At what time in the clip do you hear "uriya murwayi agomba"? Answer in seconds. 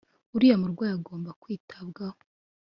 0.35-1.29